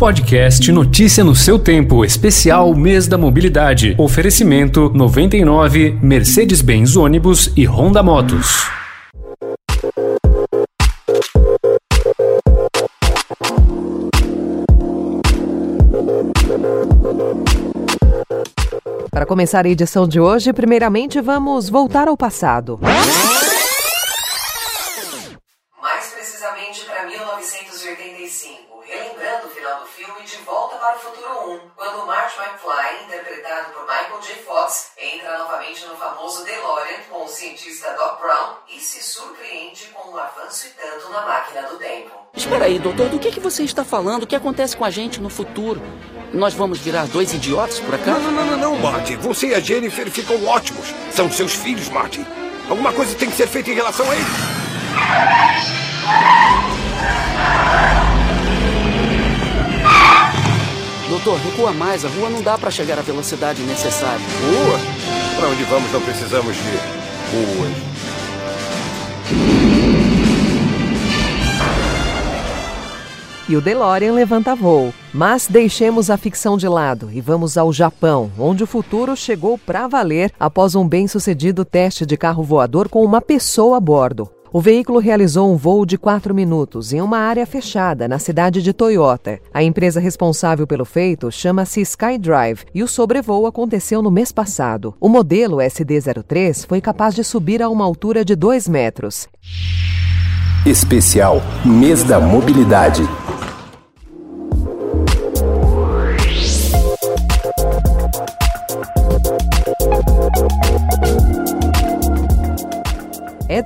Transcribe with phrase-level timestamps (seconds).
[0.00, 3.94] Podcast Notícia no seu tempo, especial Mês da Mobilidade.
[3.98, 8.64] Oferecimento 99 Mercedes-Benz ônibus e Honda Motos.
[19.10, 22.80] Para começar a edição de hoje, primeiramente vamos voltar ao passado.
[28.90, 33.04] 1985, relembrando o final do filme De Volta para o Futuro 1, quando Marty McFly,
[33.04, 34.34] interpretado por Michael J.
[34.42, 40.10] Fox, entra novamente no famoso DeLorean com o cientista Doc Brown e se surpreende com
[40.10, 42.10] um avanço e tanto na máquina do tempo.
[42.34, 44.24] Espera aí, doutor, do que, que você está falando?
[44.24, 45.80] O que acontece com a gente no futuro?
[46.32, 48.20] Nós vamos virar dois idiotas por acaso?
[48.20, 49.16] Não, não, não, não, Marty.
[49.16, 50.94] Você e a Jennifer ficam ótimos.
[51.12, 52.24] São seus filhos, Marty.
[52.68, 54.26] Alguma coisa tem que ser feita em relação a eles.
[61.22, 62.02] Doutor, recua mais.
[62.04, 64.24] A rua não dá para chegar à velocidade necessária.
[64.40, 64.78] Rua?
[65.36, 66.62] Para onde vamos não precisamos de
[67.36, 67.90] ruas.
[73.48, 74.94] E o DeLorean levanta voo.
[75.12, 79.88] Mas deixemos a ficção de lado e vamos ao Japão, onde o futuro chegou para
[79.88, 84.30] valer após um bem-sucedido teste de carro voador com uma pessoa a bordo.
[84.52, 88.72] O veículo realizou um voo de quatro minutos em uma área fechada na cidade de
[88.72, 89.38] Toyota.
[89.54, 94.92] A empresa responsável pelo feito chama-se SkyDrive e o sobrevoo aconteceu no mês passado.
[95.00, 99.28] O modelo SD-03 foi capaz de subir a uma altura de 2 metros.
[100.66, 103.02] Especial Mês da Mobilidade.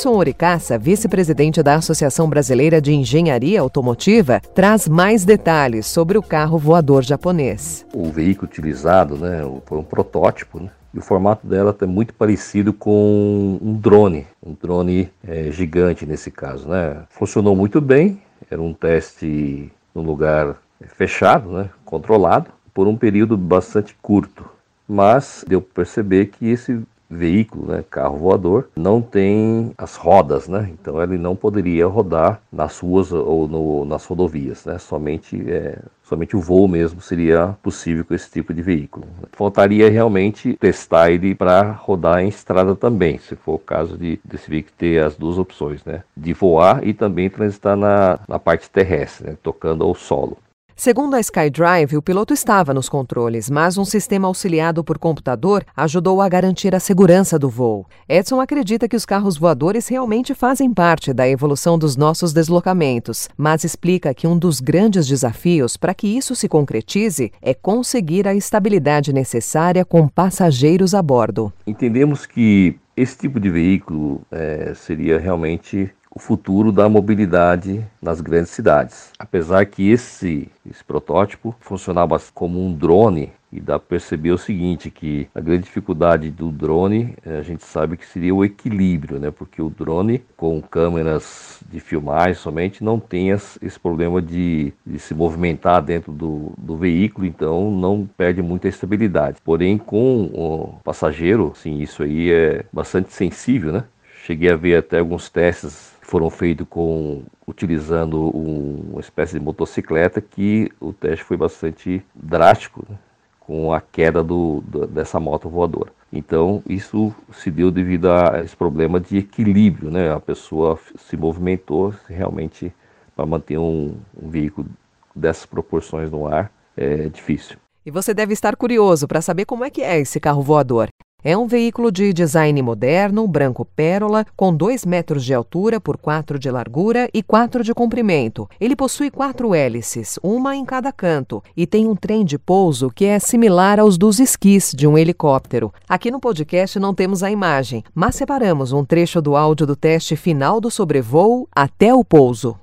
[0.00, 6.56] Edson Oricaça, vice-presidente da Associação Brasileira de Engenharia Automotiva, traz mais detalhes sobre o carro
[6.56, 7.84] voador japonês.
[7.92, 12.72] O veículo utilizado né, foi um protótipo, né, e o formato dela é muito parecido
[12.72, 16.66] com um drone, um drone é, gigante nesse caso.
[16.66, 17.02] Né.
[17.10, 20.56] Funcionou muito bem, era um teste num lugar
[20.96, 24.48] fechado, né, controlado, por um período bastante curto.
[24.88, 30.70] Mas deu para perceber que esse veículo, né, carro voador, não tem as rodas, né?
[30.72, 34.78] Então ele não poderia rodar nas ruas ou no, nas rodovias, né?
[34.78, 39.06] Somente é, somente o voo mesmo seria possível com esse tipo de veículo.
[39.32, 44.48] Faltaria realmente testar ele para rodar em estrada também, se for o caso de desse
[44.48, 46.04] veículo ter as duas opções, né?
[46.16, 49.36] De voar e também transitar na, na parte terrestre, né?
[49.42, 50.36] tocando ao solo.
[50.80, 56.22] Segundo a SkyDrive, o piloto estava nos controles, mas um sistema auxiliado por computador ajudou
[56.22, 57.86] a garantir a segurança do voo.
[58.08, 63.62] Edson acredita que os carros voadores realmente fazem parte da evolução dos nossos deslocamentos, mas
[63.62, 69.12] explica que um dos grandes desafios para que isso se concretize é conseguir a estabilidade
[69.12, 71.52] necessária com passageiros a bordo.
[71.66, 79.10] Entendemos que esse tipo de veículo é, seria realmente futuro da mobilidade nas grandes cidades.
[79.18, 84.90] Apesar que esse, esse protótipo funcionava como um drone, e dá para perceber o seguinte,
[84.90, 89.30] que a grande dificuldade do drone, eh, a gente sabe que seria o equilíbrio, né?
[89.30, 95.14] Porque o drone com câmeras de filmagem somente não tem esse problema de, de se
[95.14, 99.38] movimentar dentro do, do, veículo, então não perde muita estabilidade.
[99.44, 103.84] Porém, com o passageiro, sim, isso aí é bastante sensível, né?
[104.24, 110.20] Cheguei a ver até alguns testes foram feitos com utilizando um, uma espécie de motocicleta
[110.20, 112.96] que o teste foi bastante drástico né,
[113.38, 115.92] com a queda do, do, dessa moto voadora.
[116.12, 120.12] Então isso se deu devido a esse problema de equilíbrio, né?
[120.12, 122.72] A pessoa se movimentou realmente
[123.14, 124.66] para manter um, um veículo
[125.14, 127.56] dessas proporções no ar é difícil.
[127.84, 130.88] E você deve estar curioso para saber como é que é esse carro voador.
[131.22, 136.38] É um veículo de design moderno, branco pérola, com 2 metros de altura por 4
[136.38, 138.48] de largura e 4 de comprimento.
[138.58, 143.04] Ele possui quatro hélices, uma em cada canto, e tem um trem de pouso que
[143.04, 145.72] é similar aos dos esquis de um helicóptero.
[145.88, 150.16] Aqui no podcast não temos a imagem, mas separamos um trecho do áudio do teste
[150.16, 152.56] final do sobrevoo até o pouso.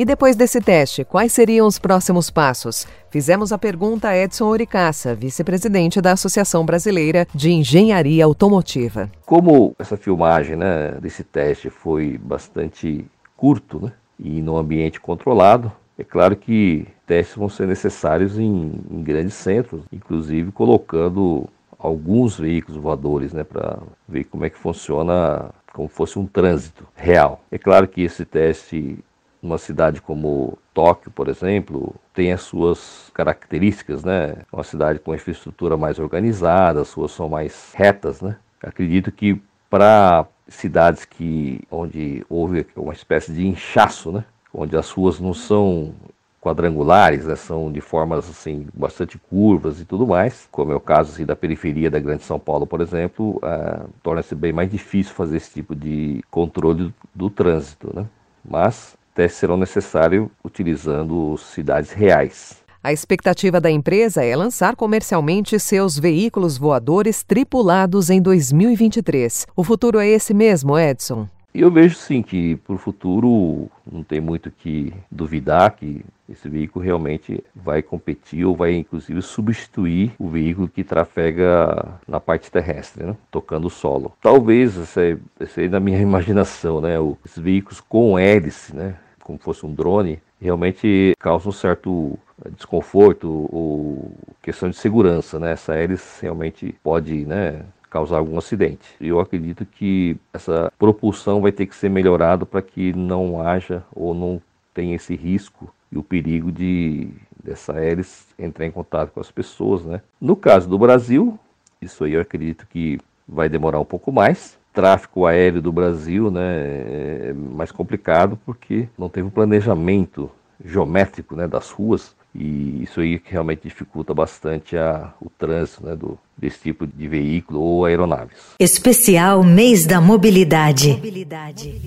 [0.00, 2.86] E depois desse teste, quais seriam os próximos passos?
[3.10, 9.10] Fizemos a pergunta a Edson Oricaça, vice-presidente da Associação Brasileira de Engenharia Automotiva.
[9.26, 13.04] Como essa filmagem né, desse teste foi bastante
[13.36, 19.02] curto né, e no ambiente controlado, é claro que testes vão ser necessários em, em
[19.02, 21.46] grandes centros, inclusive colocando
[21.78, 27.42] alguns veículos voadores né, para ver como é que funciona como fosse um trânsito real.
[27.52, 28.98] É claro que esse teste
[29.42, 34.30] uma cidade como Tóquio, por exemplo, tem as suas características, né?
[34.30, 38.36] É uma cidade com infraestrutura mais organizada, as ruas são mais retas, né?
[38.62, 44.24] Acredito que para cidades que onde houve uma espécie de inchaço, né?
[44.52, 45.94] Onde as ruas não são
[46.40, 47.36] quadrangulares, né?
[47.36, 51.36] são de formas assim bastante curvas e tudo mais, como é o caso assim, da
[51.36, 55.76] periferia da Grande São Paulo, por exemplo, uh, torna-se bem mais difícil fazer esse tipo
[55.76, 58.06] de controle do, do trânsito, né?
[58.42, 62.56] Mas testes serão necessários utilizando cidades reais.
[62.82, 69.46] A expectativa da empresa é lançar comercialmente seus veículos voadores tripulados em 2023.
[69.54, 71.28] O futuro é esse mesmo, Edson?
[71.52, 76.82] Eu vejo sim que para o futuro não tem muito que duvidar que esse veículo
[76.82, 83.16] realmente vai competir ou vai inclusive substituir o veículo que trafega na parte terrestre, né?
[83.30, 84.12] tocando o solo.
[84.22, 86.94] Talvez, essa é, essa é na minha imaginação, né?
[87.26, 88.94] esses veículos com hélice, né?
[89.30, 92.18] Como fosse um drone, realmente causam um certo
[92.56, 94.12] desconforto ou
[94.42, 95.38] questão de segurança.
[95.38, 95.52] Né?
[95.52, 98.88] Essa hélice realmente pode né, causar algum acidente.
[99.00, 104.14] Eu acredito que essa propulsão vai ter que ser melhorada para que não haja ou
[104.14, 104.40] não
[104.74, 107.08] tenha esse risco e o perigo de
[107.42, 110.02] dessa hélice entrar em contato com as pessoas, né?
[110.20, 111.38] No caso do Brasil,
[111.80, 114.58] isso aí eu acredito que vai demorar um pouco mais.
[114.72, 120.30] Tráfego aéreo do Brasil, né, é mais complicado porque não teve um planejamento
[120.64, 126.18] geométrico, né, das ruas e isso aí realmente dificulta bastante a, o trânsito né, do,
[126.36, 128.36] desse tipo de veículo ou aeronaves.
[128.58, 130.90] Especial Mês da Mobilidade.
[130.90, 131.80] Mobilidade.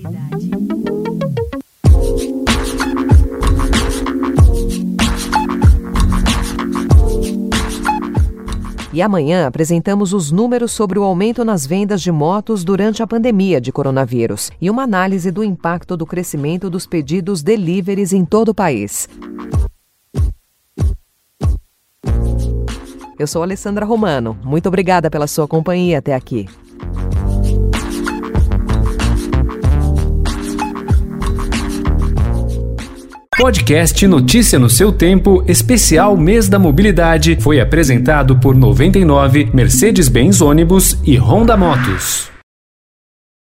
[8.94, 13.60] E amanhã apresentamos os números sobre o aumento nas vendas de motos durante a pandemia
[13.60, 18.54] de coronavírus e uma análise do impacto do crescimento dos pedidos deliveries em todo o
[18.54, 19.08] país.
[23.18, 24.38] Eu sou Alessandra Romano.
[24.44, 26.48] Muito obrigada pela sua companhia até aqui.
[33.36, 40.96] Podcast Notícia no seu tempo, especial Mês da Mobilidade, foi apresentado por 99, Mercedes-Benz Ônibus
[41.04, 42.33] e Honda Motos.